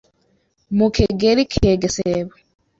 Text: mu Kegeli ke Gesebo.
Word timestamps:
mu 0.77 0.87
Kegeli 0.95 1.43
ke 1.51 1.69
Gesebo. 1.81 2.33